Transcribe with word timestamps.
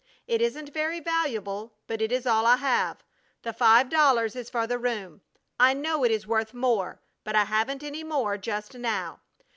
It 0.25 0.41
isn't 0.41 0.73
very 0.73 0.99
valuable, 0.99 1.73
but 1.85 2.01
it 2.01 2.11
is 2.11 2.25
all 2.25 2.47
I 2.47 2.55
have. 2.57 3.03
The 3.43 3.53
five 3.53 3.87
dollars 3.87 4.35
is 4.35 4.49
for 4.49 4.65
the 4.65 4.79
room. 4.79 5.21
I 5.59 5.75
know 5.75 6.03
it 6.03 6.09
is 6.09 6.25
worth 6.25 6.55
more, 6.55 6.99
but 7.23 7.35
I 7.35 7.43
haven't 7.43 7.83
any 7.83 8.03
more 8.03 8.35
just 8.39 8.73
now. 8.73 9.19